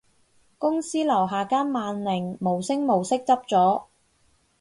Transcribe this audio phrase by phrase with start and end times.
[0.57, 3.83] 公司樓下間萬寧無聲無息執咗